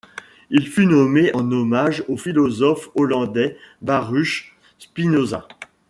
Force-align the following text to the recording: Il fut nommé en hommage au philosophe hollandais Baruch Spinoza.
Il 0.49 0.67
fut 0.67 0.87
nommé 0.87 1.29
en 1.35 1.51
hommage 1.51 2.03
au 2.07 2.17
philosophe 2.17 2.89
hollandais 2.95 3.55
Baruch 3.83 4.57
Spinoza. 4.79 5.47